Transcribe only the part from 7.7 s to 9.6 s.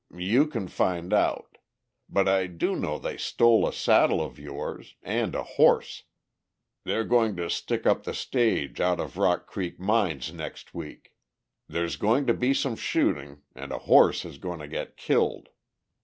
up the stage out of Rock